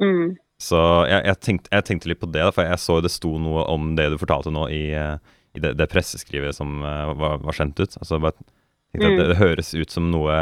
Mm. 0.01 0.37
Så 0.63 0.79
jeg, 1.11 1.21
jeg, 1.29 1.39
tenkte, 1.45 1.71
jeg 1.75 1.85
tenkte 1.91 2.09
litt 2.15 2.23
på 2.23 2.31
det, 2.33 2.47
da, 2.47 2.55
for 2.55 2.65
jeg 2.65 2.81
så 2.81 2.97
det 3.05 3.13
sto 3.13 3.35
noe 3.43 3.67
om 3.71 3.93
det 3.99 4.09
du 4.15 4.17
fortalte 4.23 4.55
nå 4.55 4.65
i, 4.73 4.85
i 4.97 5.61
det, 5.63 5.75
det 5.79 5.91
presseskrivet 5.93 6.57
som 6.57 6.79
eh, 6.87 7.13
var, 7.19 7.43
var 7.45 7.59
sendt 7.59 7.79
ut. 7.83 7.99
Altså 8.01 8.23
bare 8.23 8.39
tenkte 8.39 9.05
at 9.05 9.19
det, 9.19 9.27
Mm. 9.27 9.33
det 9.35 9.41
høres 9.43 9.75
ut 9.77 9.93
som 9.93 10.09
noe, 10.15 10.35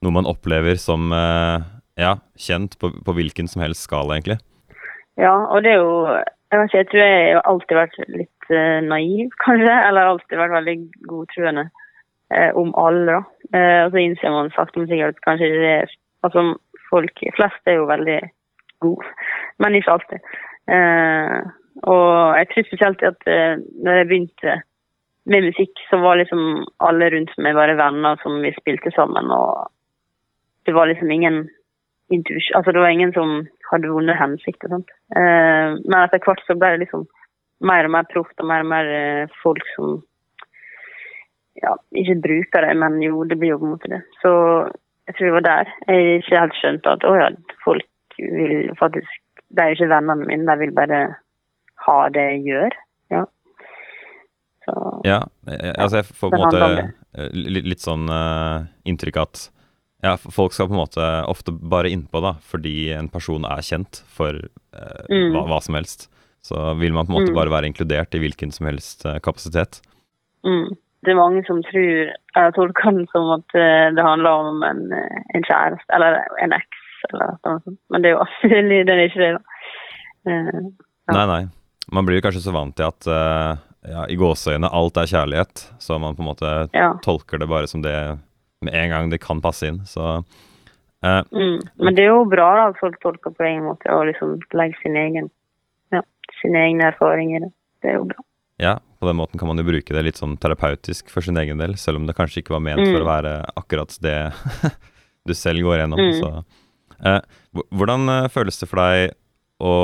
noe 0.00 0.14
man 0.16 0.26
opplever 0.30 0.80
som 0.80 1.12
eh, 1.12 1.60
ja, 2.00 2.16
kjent 2.40 2.78
på, 2.80 2.90
på 3.04 3.16
hvilken 3.16 3.48
som 3.48 3.64
helst 3.64 3.86
skala, 3.86 4.16
egentlig. 4.16 4.38
Ja, 5.16 5.32
og 5.48 5.64
det 5.64 5.72
er 5.72 5.80
jo 5.80 6.16
Jeg 6.52 6.62
ikke, 6.68 6.78
jeg 6.78 6.86
tror 6.90 7.00
jeg 7.02 7.34
har 7.34 7.46
alltid 7.50 7.76
vært 7.76 7.96
litt 8.14 8.50
uh, 8.52 8.78
naiv, 8.86 9.32
kanskje. 9.44 9.74
Eller 9.88 10.12
alltid 10.12 10.38
vært 10.38 10.54
veldig 10.54 10.76
godtruende 11.10 11.64
uh, 11.66 12.50
om 12.54 12.70
alle, 12.78 13.06
da. 13.10 13.20
Uh, 13.50 13.80
og 13.86 13.94
så 13.94 14.02
innser 14.02 14.34
man 14.34 14.52
sakte, 14.54 14.78
men 14.78 14.90
sikkert 14.92 15.22
kanskje 15.26 15.52
det 15.54 15.72
er 15.82 15.94
Altså, 16.24 16.42
folk 16.90 17.20
flest 17.36 17.68
er 17.70 17.76
jo 17.76 17.84
veldig 17.86 18.16
gode, 18.82 19.10
men 19.62 19.76
ikke 19.78 19.92
alltid. 19.94 20.32
Eh, 20.74 21.36
og 21.86 22.38
jeg 22.38 22.48
tror 22.50 22.66
spesielt 22.66 23.04
at 23.06 23.28
uh, 23.30 23.60
når 23.84 23.98
jeg 24.00 24.08
begynte 24.08 24.54
med 25.30 25.44
musikk, 25.50 25.82
så 25.90 26.00
var 26.02 26.18
liksom 26.18 26.64
alle 26.88 27.10
rundt 27.12 27.34
meg 27.42 27.54
bare 27.58 27.76
venner 27.78 28.18
som 28.22 28.40
vi 28.42 28.54
spilte 28.56 28.90
sammen, 28.96 29.30
og 29.30 29.68
det 30.66 30.74
var 30.74 30.90
liksom 30.90 31.10
ingen 31.12 31.44
intuisjon 32.14 32.58
Altså 32.58 32.72
det 32.74 32.82
var 32.82 32.94
ingen 32.94 33.12
som 33.16 33.46
hadde 33.70 33.90
vonde 33.90 34.14
hensikter. 34.16 34.72
Sant? 34.72 34.92
Uh, 35.16 35.78
men 35.84 35.98
etter 36.02 36.22
hvert 36.22 36.42
så 36.46 36.58
ble 36.58 36.74
det 36.74 36.84
liksom 36.84 37.06
mer 37.66 37.88
og 37.88 37.94
mer 37.96 38.06
proft 38.12 38.42
og 38.42 38.50
mer 38.50 38.64
og 38.64 38.70
mer 38.70 38.90
uh, 38.92 39.36
folk 39.42 39.64
som 39.74 39.98
ja, 41.62 41.72
ikke 41.96 42.18
bruker 42.24 42.66
det, 42.66 42.74
men 42.76 42.98
jo, 43.02 43.22
det 43.24 43.38
blir 43.40 43.54
jo 43.54 43.60
på 43.60 43.68
en 43.68 43.76
måte 43.76 43.92
det. 43.92 44.02
Så 44.20 44.32
jeg 45.08 45.16
tror 45.16 45.26
det 45.26 45.36
var 45.36 45.46
der 45.46 45.70
jeg 45.88 46.18
ikke 46.20 46.42
helt 46.42 46.58
skjønte 46.60 46.96
at 46.98 47.06
å 47.06 47.14
ja, 47.16 47.30
folk 47.64 48.18
vil 48.18 48.72
faktisk 48.80 49.22
De 49.54 49.62
er 49.62 49.70
jo 49.70 49.76
ikke 49.76 49.92
vennene 49.92 50.26
mine, 50.26 50.46
de 50.48 50.58
vil 50.58 50.72
bare 50.74 51.00
ha 51.86 51.96
det 52.12 52.24
jeg 52.32 52.40
gjør. 52.48 52.76
Ja. 53.14 53.22
Så 54.66 54.72
Ja, 55.06 55.20
altså 55.78 56.00
jeg 56.00 56.08
får 56.10 56.32
på 56.32 56.40
en 56.40 56.42
måte 56.42 56.70
eh, 57.14 57.36
litt 57.70 57.84
sånn 57.84 58.10
uh, 58.10 58.66
inntrykk 58.84 59.20
at 59.22 59.44
ja, 60.02 60.16
folk 60.16 60.52
skal 60.52 60.68
på 60.68 60.74
en 60.76 60.82
måte 60.84 61.06
ofte 61.30 61.52
bare 61.52 61.88
innpå, 61.90 62.20
da, 62.22 62.34
fordi 62.44 62.92
en 62.94 63.08
person 63.08 63.44
er 63.48 63.62
kjent 63.64 64.02
for 64.12 64.34
eh, 64.36 65.04
Mm. 65.10 65.32
hva, 65.32 65.46
hva 65.48 65.60
som 65.62 65.74
helst. 65.78 66.08
Så 66.46 66.74
vil 66.78 66.92
man 66.92 67.06
på 67.06 67.12
en 67.14 67.20
måte 67.20 67.32
Mm. 67.32 67.36
bare 67.38 67.50
være 67.50 67.66
inkludert 67.72 68.14
i 68.14 68.20
hvilken 68.22 68.52
som 68.52 68.66
helst 68.66 69.06
eh, 69.06 69.18
kapasitet. 69.18 69.80
Mm. 70.44 70.76
Det 71.04 71.12
er 71.12 71.18
mange 71.18 71.42
som 71.46 71.60
tror 71.62 72.12
Jeg 72.36 72.54
tolker 72.54 72.90
den 72.92 73.06
som 73.12 73.30
at 73.38 73.54
eh, 73.54 73.90
det 73.94 74.02
handler 74.04 74.30
om 74.30 74.62
en, 74.62 74.80
en 75.34 75.42
kjæreste 75.46 75.90
eller 75.94 76.18
en 76.42 76.52
eks, 76.52 76.82
eller 77.12 77.36
noe 77.46 77.60
sånt. 77.64 77.78
Men 77.90 78.02
det 78.02 78.10
er 78.10 78.14
jo 78.16 78.24
absolutt 78.26 78.86
det 78.88 78.94
er 78.96 79.04
ikke 79.08 79.22
det. 79.24 79.32
da. 79.36 79.42
Eh, 80.30 80.60
Ja. 81.06 81.14
Nei, 81.14 81.26
nei. 81.30 81.42
Man 81.94 82.06
blir 82.06 82.18
kanskje 82.20 82.42
så 82.42 82.52
vant 82.52 82.74
til 82.76 82.86
at 82.88 83.06
eh, 83.06 83.56
ja, 83.92 84.04
i 84.10 84.16
gåseøyne 84.18 84.66
alt 84.74 84.96
er 84.98 85.06
kjærlighet, 85.06 85.68
så 85.78 86.00
man 86.02 86.16
på 86.18 86.24
en 86.24 86.30
måte 86.32 86.54
ja. 86.74 86.88
tolker 87.04 87.38
det 87.38 87.46
bare 87.48 87.68
som 87.70 87.82
det 87.84 87.94
med 88.66 88.74
en 88.76 88.90
gang 88.92 89.10
det 89.12 89.22
kan 89.22 89.40
passe 89.44 89.70
inn. 89.70 89.80
Så 89.88 90.02
uh, 90.20 91.22
Mm. 91.30 91.60
Men 91.78 91.94
det 91.94 92.02
er 92.06 92.10
jo 92.10 92.24
bra 92.26 92.46
da, 92.58 92.62
at 92.72 92.78
folk 92.80 92.96
tolker 93.02 93.30
på 93.36 93.44
en 93.46 93.62
måte 93.68 93.86
og 93.94 94.08
liksom 94.08 94.36
legger 94.58 94.78
sin 94.82 94.96
egen 94.98 95.28
ja, 95.94 96.00
sine 96.40 96.64
egne 96.66 96.88
erfaringer 96.90 97.44
det. 97.46 97.52
Er 97.86 98.00
jo 98.00 98.06
bra. 98.08 98.22
ja, 98.58 98.72
på 98.98 99.06
den 99.06 99.18
måten 99.20 99.38
kan 99.38 99.46
man 99.46 99.60
jo 99.60 99.66
bruke 99.68 99.94
det 99.94 100.02
litt 100.02 100.18
sånn 100.18 100.34
terapeutisk 100.40 101.12
for 101.12 101.22
sin 101.22 101.36
egen 101.38 101.60
del, 101.60 101.76
selv 101.78 102.00
om 102.00 102.06
det 102.08 102.16
kanskje 102.18 102.40
ikke 102.42 102.54
var 102.56 102.64
ment 102.64 102.80
Mm. 102.82 102.94
for 102.96 103.04
å 103.04 103.10
være 103.10 103.34
akkurat 103.60 103.92
det 104.02 104.16
du 105.28 105.34
selv 105.36 105.62
går 105.62 105.82
gjennom. 105.84 106.00
Mm. 106.00 106.16
Så, 106.18 106.30
eh, 107.04 107.20
hvordan 107.70 108.08
eh, 108.16 108.28
føles 108.32 108.58
det 108.58 108.68
for 108.72 108.82
deg 108.82 109.12
å 109.62 109.74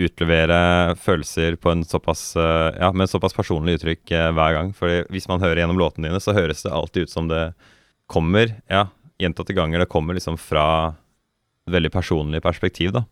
utlevere 0.00 0.94
følelser 0.96 1.58
på 1.60 1.74
en 1.74 1.82
såpass, 1.84 2.22
ja, 2.38 2.88
med 2.94 3.04
en 3.04 3.10
såpass 3.12 3.34
personlig 3.36 3.76
uttrykk 3.80 4.14
hver 4.32 4.54
gang? 4.56 4.70
Fordi 4.72 5.02
hvis 5.12 5.28
man 5.28 5.42
hører 5.42 5.60
gjennom 5.60 5.76
låtene 5.82 6.08
dine, 6.08 6.20
så 6.24 6.32
høres 6.32 6.62
det 6.64 6.72
alltid 6.72 7.02
ut 7.04 7.12
som 7.12 7.28
det 7.28 7.42
kommer, 8.10 8.52
ja, 8.70 8.86
gjentatte 9.22 9.54
ganger, 9.56 9.82
det 9.84 9.90
kommer 9.92 10.16
liksom 10.16 10.38
fra 10.40 10.66
et 11.68 11.74
veldig 11.74 11.90
personlig 11.94 12.42
perspektiv, 12.44 12.92
da. 12.96 13.04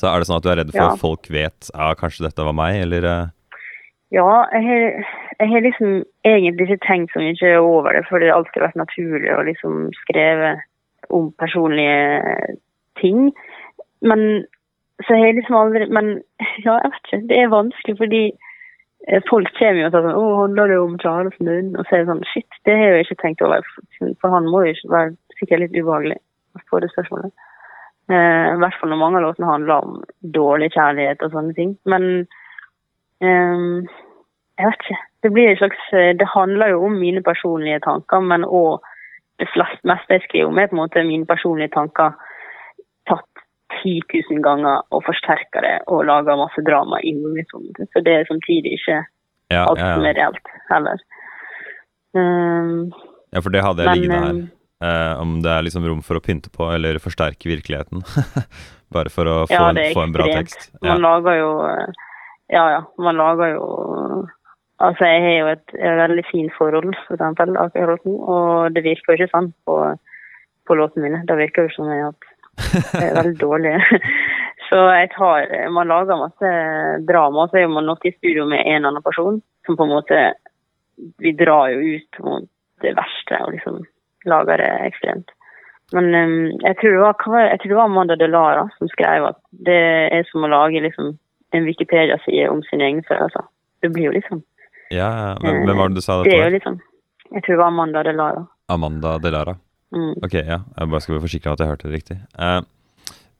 Så 0.00 0.08
er 0.08 0.18
det 0.22 0.26
sånn 0.30 0.38
at 0.40 0.46
du 0.46 0.50
er 0.50 0.58
redd 0.62 0.72
for 0.72 0.80
Ja. 0.80 0.92
at 0.94 1.00
folk 1.02 1.28
vet 1.30 1.68
ja, 1.74 1.90
kanskje 1.94 2.24
dette 2.26 2.44
var 2.46 2.56
meg, 2.56 2.80
eller 2.86 3.04
eh, 3.04 3.26
Ja, 4.10 4.46
jeg 4.56 4.64
har, 4.66 5.04
jeg 5.38 5.48
har 5.52 5.60
liksom 5.62 5.90
egentlig 6.26 6.66
ikke 6.66 6.86
tenkt 6.86 7.12
så 7.14 7.20
mye 7.22 7.50
over 7.62 7.92
det, 7.94 8.06
for 8.08 8.18
det 8.18 8.30
har 8.32 8.40
alltid 8.40 8.64
vært 8.64 8.80
naturlig 8.80 9.30
å 9.30 9.44
liksom 9.46 9.76
skrive 10.02 10.56
om 11.14 11.28
personlige 11.38 12.56
ting. 12.98 13.30
Men 14.02 14.44
så 15.06 15.14
har 15.14 15.26
jeg 15.30 15.36
liksom 15.38 15.56
aldri 15.56 15.86
Men 15.92 16.10
ja, 16.64 16.80
jeg 16.80 16.90
vet 16.90 17.06
ikke. 17.06 17.20
Det 17.30 17.38
er 17.38 17.52
vanskelig 17.54 17.96
fordi 18.00 18.22
folk 19.30 19.48
kommer 19.58 19.80
jo 19.80 19.86
og 19.86 19.92
sier 19.92 20.04
sånn 20.04 20.18
'Å, 20.18 20.24
handler 20.42 20.68
det 20.68 20.78
om 20.78 20.98
Charles 20.98 21.38
din?' 21.38 21.76
Og 21.76 21.86
så 21.86 21.96
er 21.96 22.04
det 22.04 22.10
sånn 22.12 22.26
Shit, 22.32 22.50
det 22.64 22.76
har 22.76 22.84
jeg 22.84 22.96
jo 22.96 23.04
ikke 23.06 23.22
tenkt 23.22 23.42
over. 23.42 23.62
For 24.20 24.28
han 24.30 24.44
må 24.44 24.64
jo 24.64 24.74
ikke 24.74 24.92
være 24.92 25.16
sikkert 25.38 25.60
litt 25.60 25.78
ubehagelig 25.78 26.18
å 26.56 26.60
få 26.68 26.80
det 26.80 26.90
spørsmålet. 26.92 27.32
Eh, 28.10 28.46
I 28.54 28.58
hvert 28.60 28.76
fall 28.80 28.90
når 28.90 29.00
mange 29.00 29.16
av 29.16 29.24
låtene 29.24 29.52
handler 29.52 29.74
om 29.84 30.02
dårlig 30.22 30.72
kjærlighet 30.74 31.22
og 31.22 31.32
sånne 31.32 31.54
ting. 31.54 31.78
Men 31.86 32.26
Ehm, 33.20 33.88
jeg 34.58 34.66
vet 34.66 34.84
ikke. 34.84 35.00
Det 35.22 35.32
blir 35.32 35.48
en 35.48 35.56
slags 35.56 35.80
eh, 35.92 36.16
Det 36.16 36.26
handler 36.34 36.66
jo 36.68 36.84
om 36.84 36.92
mine 36.92 37.22
personlige 37.22 37.80
tanker, 37.84 38.20
men 38.20 38.44
òg 38.44 38.80
det 39.40 39.48
flest, 39.54 39.80
meste 39.84 40.16
jeg 40.16 40.24
skriver 40.26 40.48
om, 40.48 40.58
er 40.58 40.68
på 40.68 40.76
en 40.76 40.82
måte 40.82 41.04
mine 41.04 41.26
personlige 41.26 41.72
tanker 41.72 42.12
10 43.82 44.00
000 44.30 44.42
ganger 44.44 44.84
og 44.94 45.02
forsterker 45.06 45.64
det 45.66 45.76
og 45.88 46.04
lager 46.08 46.38
masse 46.40 46.64
drama 46.66 47.00
mitt 47.34 47.52
hode. 47.56 47.88
Så 47.92 48.04
det 48.06 48.14
er 48.20 48.30
samtidig 48.30 48.76
ikke 48.78 49.00
Ja, 49.50 49.64
alt 49.66 49.80
som 49.82 50.06
er 50.06 50.16
reelt 50.18 50.54
heller. 50.70 51.04
Um, 52.14 52.90
ja, 53.30 53.40
for 53.40 53.54
det 53.54 53.62
hadde 53.64 53.84
jeg 53.84 53.90
men 53.90 54.00
liggende 54.00 54.26
her. 54.26 54.40
Eh, 54.80 55.20
om 55.20 55.40
det 55.44 55.50
er 55.52 55.64
liksom 55.66 55.84
rom 55.84 56.00
for 56.04 56.16
å 56.16 56.24
pynte 56.24 56.48
på 56.52 56.70
eller 56.72 57.00
forsterke 57.02 57.50
virkeligheten. 57.50 58.00
Bare 58.94 59.12
for 59.12 59.28
å 59.28 59.36
få, 59.44 59.54
Ja, 59.54 59.66
en, 59.70 59.80
få 59.94 60.06
en 60.06 60.14
bra 60.14 60.28
tekst. 60.30 60.70
Ja. 60.80 60.94
Man 60.94 61.04
lager 61.04 61.36
jo 61.36 61.50
eh, 61.68 62.04
Ja, 62.50 62.64
ja. 62.72 62.84
Man 62.98 63.20
lager 63.20 63.56
jo 63.56 63.66
Altså, 64.80 65.04
jeg 65.04 65.20
har 65.20 65.34
jo 65.36 65.48
et, 65.52 65.72
et 65.76 65.98
veldig 65.98 66.22
fint 66.30 66.54
forhold, 66.56 66.94
for 67.04 67.18
eksempel, 67.18 67.50
akkurat 67.60 68.00
nå, 68.08 68.14
og 68.32 68.72
det 68.72 68.80
virker 68.86 69.12
jo 69.12 69.16
ikke 69.18 69.34
sånn 69.34 69.50
på, 69.68 69.74
på 70.64 70.76
låtene 70.78 71.04
mine. 71.04 71.18
Det 71.28 71.36
virker 71.36 71.66
jo 71.66 71.74
som 71.74 71.90
jeg 71.92 72.00
har 72.00 72.14
hatt 72.14 72.29
det 72.58 73.04
er 73.06 73.16
veldig 73.16 73.38
dårlig. 73.40 73.74
Så 74.70 74.78
jeg 74.94 75.10
tar 75.16 75.48
Man 75.74 75.90
lager 75.90 76.20
masse 76.20 76.50
drama, 77.08 77.48
så 77.50 77.58
er 77.58 77.72
man 77.72 77.90
ofte 77.90 78.08
i 78.08 78.14
studio 78.14 78.44
med 78.46 78.62
en 78.70 78.86
annen 78.86 79.02
person 79.02 79.40
som 79.66 79.76
på 79.76 79.86
en 79.86 79.94
måte 79.96 80.20
Vi 81.18 81.32
drar 81.34 81.72
jo 81.72 81.96
ut 81.96 82.20
mot 82.22 82.46
det 82.84 82.94
verste 82.96 83.40
og 83.44 83.50
liksom 83.52 83.80
lager 84.30 84.60
det 84.60 84.68
ekstremt. 84.86 85.32
Men 85.92 86.06
um, 86.14 86.36
jeg, 86.62 86.76
tror 86.80 86.94
det 86.94 87.00
var, 87.02 87.16
det? 87.18 87.42
jeg 87.50 87.60
tror 87.60 87.70
det 87.70 87.78
var 87.78 87.88
Amanda 87.90 88.16
Delara 88.16 88.62
som 88.78 88.88
skrev 88.92 89.26
at 89.32 89.38
det 89.68 89.80
er 90.16 90.24
som 90.30 90.46
å 90.46 90.50
lage 90.52 90.80
liksom 90.84 91.10
en 91.56 91.66
Wikipedia-side 91.66 92.46
om 92.48 92.62
sine 92.68 92.86
egne 92.86 93.04
følelser. 93.08 93.48
Det 93.82 93.90
blir 93.92 94.08
jo 94.08 94.14
liksom 94.16 94.44
Ja. 94.90 95.36
Hvem, 95.42 95.64
hvem 95.66 95.78
var 95.78 95.90
det 95.90 96.00
du 96.00 96.04
sa 96.04 96.20
Det 96.20 96.30
dette 96.30 96.38
er 96.38 96.48
jo 96.48 96.56
liksom 96.56 96.78
Jeg 97.34 97.42
tror 97.42 97.54
det 97.54 97.60
var 97.62 97.72
Amanda 97.74 98.04
Delara. 98.06 98.46
Amanda 98.68 99.18
Delara. 99.18 99.56
Mm. 99.94 100.14
Ok, 100.22 100.36
ja. 100.38 100.60
Jeg 100.76 100.92
bare 100.92 101.02
skal 101.02 101.16
være 101.16 101.26
forsikra 101.26 101.56
at 101.56 101.62
jeg 101.62 101.72
hørte 101.72 101.88
det 101.88 101.98
riktig. 101.98 102.16
Uh, 102.38 102.62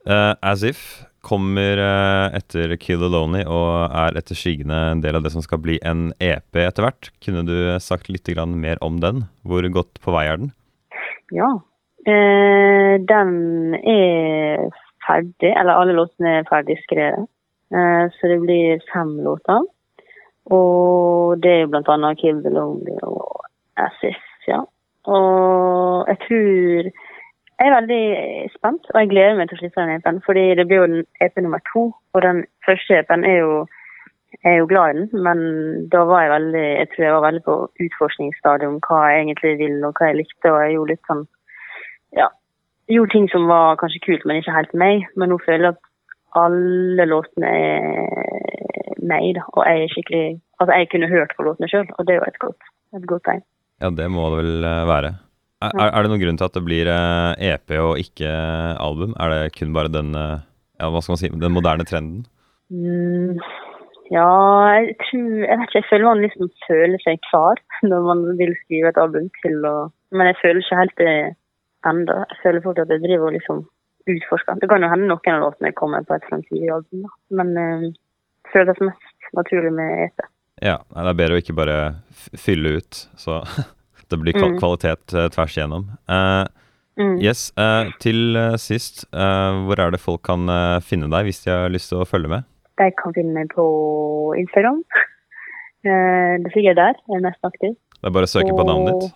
uh, 0.08 0.34
As 0.42 0.64
If 0.66 0.82
kommer 1.26 1.78
uh, 1.78 2.34
etter 2.36 2.74
Kill 2.80 3.02
the 3.02 3.10
Lonely 3.12 3.42
og 3.44 3.92
er 3.92 4.16
etter 4.18 4.38
skyggene 4.38 4.78
en 4.94 5.02
del 5.04 5.18
av 5.18 5.26
det 5.26 5.34
som 5.34 5.44
skal 5.44 5.60
bli 5.62 5.78
en 5.86 6.08
EP 6.18 6.60
etter 6.62 6.86
hvert. 6.86 7.10
Kunne 7.24 7.44
du 7.46 7.56
sagt 7.82 8.10
litt 8.10 8.28
grann 8.30 8.58
mer 8.62 8.80
om 8.84 8.98
den? 9.04 9.26
Hvor 9.44 9.66
godt 9.74 10.00
på 10.02 10.14
vei 10.16 10.26
er 10.30 10.40
den? 10.40 10.54
Ja. 11.36 11.50
Den 12.00 13.34
er 13.76 14.70
ferdig, 15.04 15.50
eller 15.52 15.76
alle 15.76 15.94
låtene 15.98 16.38
er 16.38 16.48
ferdig 16.48 16.78
skrevet. 16.86 17.28
Så 18.16 18.30
det 18.32 18.38
blir 18.40 18.80
fem 18.88 19.12
låter. 19.22 19.68
Og 20.50 21.36
det 21.44 21.52
er 21.52 21.60
jo 21.62 21.70
blant 21.74 21.92
annet 21.92 22.18
Kill 22.18 22.40
the 22.42 22.50
Lonely 22.54 22.96
og 23.04 23.44
As 23.78 24.00
If, 24.02 24.24
ja. 24.48 24.64
Og 25.04 26.08
jeg 26.08 26.18
tror 26.26 26.90
Jeg 27.60 27.68
er 27.68 27.74
veldig 27.76 28.04
spent, 28.56 28.86
og 28.88 29.00
jeg 29.00 29.08
gleder 29.08 29.34
meg 29.36 29.48
til 29.48 29.58
å 29.58 29.60
slippe 29.60 29.82
den 29.82 29.90
EP-en. 29.98 30.22
Fordi 30.24 30.44
det 30.56 30.64
blir 30.68 30.78
jo 30.80 30.86
den 30.88 31.02
EP 31.20 31.36
nummer 31.44 31.60
to, 31.68 31.82
og 32.14 32.22
den 32.24 32.38
første 32.64 32.96
EP-en 33.02 33.24
er 33.28 33.36
jo 33.42 33.66
jeg 34.44 34.52
er 34.54 34.58
jo 34.62 34.66
glad 34.70 34.90
i 34.90 34.98
den, 34.98 35.22
men 35.26 35.40
da 35.92 36.04
var 36.08 36.22
jeg 36.22 36.30
veldig 36.30 36.64
jeg 36.64 36.88
tror 36.90 37.04
jeg 37.04 37.14
var 37.14 37.24
veldig 37.26 37.42
på 37.44 37.56
utforskningsstadium 37.84 38.78
hva 38.86 39.00
jeg 39.10 39.24
egentlig 39.24 39.52
vil 39.58 39.84
og 39.84 39.98
hva 39.98 40.08
jeg 40.08 40.20
likte. 40.22 40.52
Og 40.52 40.60
jeg 40.62 40.72
gjorde 40.76 40.92
litt 40.94 41.10
sånn 41.10 41.22
ja, 42.16 42.28
gjorde 42.88 43.12
ting 43.12 43.28
som 43.32 43.48
var 43.50 43.76
kanskje 43.82 44.02
kult, 44.06 44.24
men 44.24 44.40
ikke 44.40 44.56
helt 44.56 44.74
meg. 44.84 45.06
Men 45.16 45.32
nå 45.32 45.40
føler 45.44 45.68
jeg 45.68 45.76
at 45.76 45.82
alle 46.40 47.06
låtene 47.10 47.50
er 47.50 48.40
meg, 49.10 49.34
da. 49.36 49.44
Og 49.52 49.66
jeg 49.66 49.84
er 49.84 49.94
skikkelig 49.96 50.28
Altså, 50.60 50.74
jeg 50.76 50.88
kunne 50.92 51.08
hørt 51.08 51.30
på 51.36 51.44
låtene 51.46 51.68
sjøl, 51.72 51.86
og 51.96 52.04
det 52.04 52.12
er 52.12 52.18
jo 52.18 52.24
et 52.28 52.38
godt, 52.38 52.66
et 52.96 53.06
godt 53.08 53.22
tegn. 53.24 53.38
Ja, 53.80 53.90
det 53.96 54.06
må 54.12 54.28
det 54.32 54.42
vel 54.42 54.68
eh, 54.68 54.84
være. 54.88 55.14
Er, 55.60 55.90
er 55.90 56.04
det 56.04 56.08
noen 56.08 56.22
grunn 56.22 56.38
til 56.40 56.48
at 56.48 56.56
det 56.56 56.64
blir 56.64 56.88
eh, 56.88 57.50
EP 57.52 57.74
og 57.80 57.98
ikke 58.00 58.28
album? 58.80 59.12
Er 59.20 59.32
det 59.34 59.56
kun 59.58 59.74
bare 59.76 59.92
den 59.92 60.14
eh, 60.16 60.38
ja, 60.80 60.88
hva 60.88 61.02
skal 61.04 61.14
man 61.14 61.20
si, 61.20 61.28
den 61.42 61.56
moderne 61.56 61.84
trenden? 61.88 62.22
Mm, 62.72 63.40
ja, 64.14 64.28
jeg 64.78 64.94
tror 65.02 65.42
Jeg 65.42 65.58
vet 65.58 65.66
ikke, 65.66 65.80
jeg 65.80 65.88
føler 65.90 66.06
man 66.06 66.22
liksom 66.24 66.50
føler 66.68 67.02
seg 67.02 67.20
klar 67.28 67.60
når 67.84 68.06
man 68.08 68.22
vil 68.38 68.54
skrive 68.62 68.92
et 68.92 69.00
album 69.00 69.28
til 69.42 69.66
å 69.66 69.74
Men 70.14 70.30
jeg 70.30 70.40
føler 70.40 70.62
ikke 70.62 70.80
helt 70.80 70.96
det 71.02 71.12
ennå. 71.90 72.16
Jeg 72.30 72.40
føler 72.42 72.64
fortsatt 72.64 72.88
at 72.88 72.96
jeg 72.96 73.04
driver 73.04 73.28
og 73.28 73.36
liksom 73.36 73.60
utforsker. 74.10 74.58
Det 74.60 74.68
kan 74.70 74.82
jo 74.84 74.90
hende 74.90 75.08
noen 75.10 75.36
av 75.36 75.44
låtene 75.44 75.76
kommer 75.76 76.04
på 76.08 76.16
et 76.16 76.26
fremtidig 76.28 76.72
album, 76.72 77.04
da. 77.06 77.12
Men 77.38 77.52
eh, 77.60 77.86
jeg 77.90 78.52
føler 78.54 78.70
det 78.72 78.78
som 78.80 78.90
mest 78.90 79.30
naturlig 79.38 79.72
med 79.76 79.92
E 79.92 80.08
EP. 80.08 80.26
Ja, 80.60 80.78
det 80.92 81.08
er 81.08 81.18
bedre 81.18 81.36
å 81.38 81.40
ikke 81.40 81.56
bare 81.56 81.76
fylle 82.36 82.76
ut, 82.80 83.04
så 83.16 83.40
det 84.10 84.18
blir 84.20 84.34
Mm. 84.36 84.58
kvalitet 84.60 85.14
eh, 85.14 85.28
tvers 85.32 85.56
igjennom. 85.56 85.88
Uh, 86.08 86.46
Mm. 86.98 87.14
yes, 87.22 87.52
uh, 87.56 87.86
til 88.02 88.36
sist, 88.58 89.06
uh, 89.14 89.56
hvor 89.64 89.78
er 89.80 89.90
det 89.94 90.00
folk 90.02 90.20
kan 90.26 90.42
finne 90.84 91.08
deg 91.08 91.24
hvis 91.24 91.38
de 91.46 91.50
har 91.50 91.70
lyst 91.72 91.88
til 91.88 92.02
å 92.02 92.04
følge 92.04 92.28
med? 92.28 92.44
De 92.76 92.90
kan 92.98 93.14
finne 93.16 93.32
meg 93.32 93.48
på 93.54 93.64
Instagram. 94.36 94.82
Det 95.86 96.52
ligger 96.52 96.74
der 96.76 96.92
jeg 97.08 97.16
er 97.16 97.22
mest 97.24 97.40
aktiv. 97.46 97.72
Det 97.72 98.04
er 98.10 98.12
bare 98.12 98.28
å 98.28 98.32
søke 98.34 98.52
på 98.52 98.66
navnet 98.68 99.00
ditt. 99.00 99.14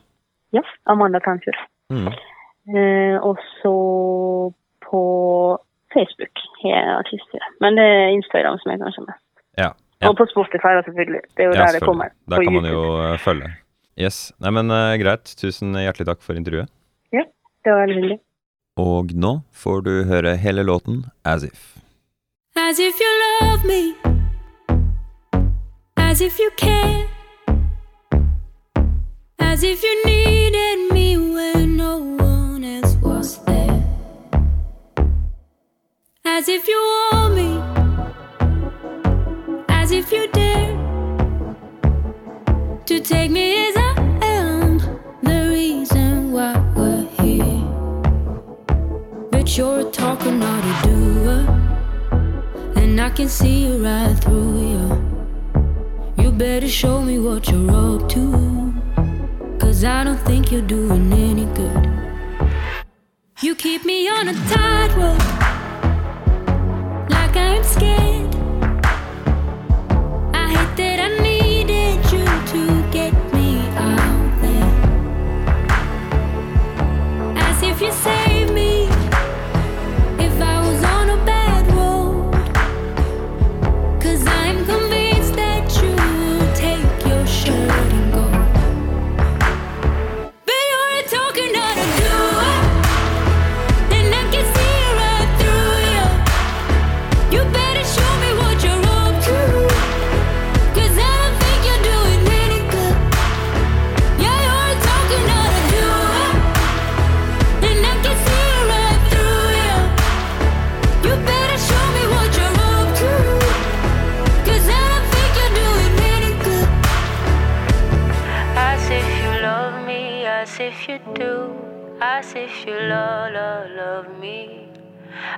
Ja, 0.57 0.63
Amanda 0.89 1.21
Tanfjord. 1.21 1.59
Mm. 1.93 2.09
Og 3.21 3.37
så 3.61 3.75
på 4.87 5.03
Facebook 5.93 6.41
har 6.63 6.71
jeg 6.73 6.95
artister. 6.95 7.45
Men 7.61 7.77
det 7.77 7.85
er 7.85 8.15
Instagram 8.15 8.57
som 8.63 8.73
er 8.73 8.81
kanskje 8.81 9.05
mest. 9.11 9.21
Ja, 9.61 9.69
ja. 10.05 10.11
Og 10.13 10.17
på 10.21 10.27
Spotify, 10.31 10.77
selvfølgelig. 10.87 11.23
Det 11.35 11.47
er 11.47 11.51
jo 11.51 11.57
ja, 11.57 11.67
der 11.67 11.79
det 11.79 11.83
kommer. 11.89 12.13
Der 12.31 12.45
kan 12.45 12.57
man 12.61 12.69
jo 12.71 12.85
eh, 13.01 13.19
følge. 13.25 13.51
Yes, 13.99 14.33
nei, 14.43 14.51
men 14.51 14.71
uh, 14.75 14.95
greit. 15.01 15.35
Tusen 15.39 15.75
hjertelig 15.79 16.09
takk 16.11 16.23
for 16.23 16.39
intervjuet. 16.39 16.71
Ja, 17.15 17.25
Det 17.65 17.73
var 17.73 17.85
veldig 17.87 17.99
hyggelig. 18.01 18.19
Og 18.77 19.13
nå 19.15 19.37
får 19.55 19.85
du 19.87 19.93
høre 20.11 20.35
hele 20.37 20.65
låten 20.67 21.05
As 21.25 21.45
If. 21.47 21.77
As 22.57 22.79
if 22.79 23.01
you 23.01 23.11
love 23.23 23.65
me, 23.65 23.95
as 25.97 26.21
if 26.21 26.39
you 26.39 26.51
care, 26.57 27.07
as 29.39 29.63
if 29.63 29.83
you 29.83 29.95
needed 30.07 30.93
me 30.93 31.17
when 31.17 31.77
no 31.77 31.99
one 31.99 32.65
else 32.65 32.97
was 33.03 33.39
there, 33.45 33.83
as 36.25 36.49
if 36.49 36.69
you 36.69 36.79
want 37.13 37.35
me, 37.35 37.74
as 39.85 39.91
if 39.91 40.11
you 40.11 40.27
dare 40.29 40.73
to 42.87 43.01
take 43.01 43.31
me 43.31 43.69
as 43.69 43.77
I 43.77 43.91
am, 44.23 44.79
the 45.23 45.39
reason 45.51 46.33
why 46.33 46.53
we're 46.75 47.07
here. 47.21 47.61
But 49.31 49.59
you're 49.59 49.81
a 49.81 49.91
talker, 49.91 50.33
not 50.33 50.63
a 50.73 50.75
doer. 50.85 51.41
And 52.81 52.99
I 52.99 53.11
can 53.11 53.29
see 53.29 53.67
it 53.67 53.79
right 53.83 54.17
through 54.25 54.53
you. 54.71 54.85
You 56.17 56.33
better 56.33 56.69
show 56.69 57.03
me 57.03 57.19
what 57.19 57.51
you're 57.51 57.71
up 57.71 58.09
to. 58.15 58.73
Cause 59.59 59.85
I 59.85 60.03
don't 60.05 60.23
think 60.29 60.51
you're 60.51 60.69
doing 60.77 61.13
any 61.13 61.47
good. 61.59 61.85
You 63.43 63.55
keep 63.55 63.85
me 63.85 64.09
on 64.09 64.29
a 64.29 64.35
tightrope. 64.49 65.25
Like 67.11 67.37
I'm 67.37 67.63
scared. 67.65 68.14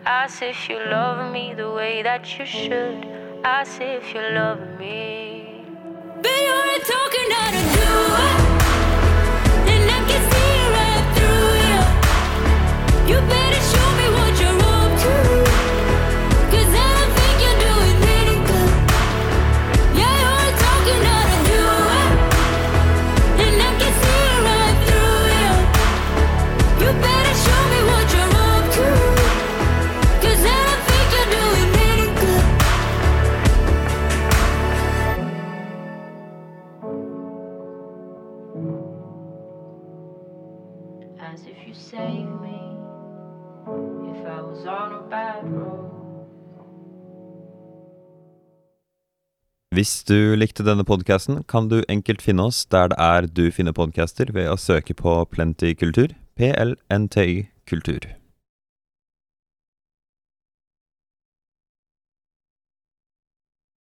Love 0.07 0.31
me. 0.31 0.43
As 0.43 0.43
if 0.43 0.69
you 0.69 0.79
love 0.91 1.33
me 1.33 1.55
the 1.55 1.71
way 1.71 2.03
that 2.03 2.39
you 2.39 2.47
should. 2.47 3.07
as 3.45 3.79
if 3.81 4.15
you 4.15 4.23
love 4.23 4.61
me. 4.79 5.65
But 6.23 6.43
you're 6.43 6.79
talking 6.81 7.33
out 7.33 7.55
of 7.55 7.73
do 7.73 7.76
Hvis 49.77 50.07
du 50.09 50.33
likte 50.41 50.65
denne 50.65 50.87
podkasten, 50.89 51.43
kan 51.53 51.67
du 51.69 51.83
enkelt 51.93 52.23
finne 52.25 52.47
oss 52.49 52.63
der 52.73 52.89
det 52.89 52.97
er 52.97 53.27
du 53.29 53.51
finner 53.53 53.75
podcaster 53.77 54.31
ved 54.33 54.49
å 54.49 54.57
søke 54.57 54.95
på 54.97 55.19
Plenty 55.29 55.75
kultur. 55.77 56.15
PLNTY 56.41 57.43
kultur. 57.69 58.07